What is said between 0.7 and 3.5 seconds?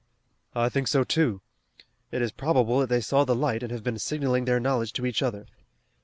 so, too. It is probable that they saw the